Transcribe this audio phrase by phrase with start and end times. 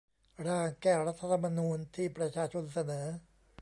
[0.45, 3.07] ร่าง แก้รัฐธรรมนูญ ที่ประชาชนเสนอ